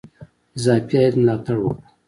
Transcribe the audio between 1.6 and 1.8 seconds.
وکړو.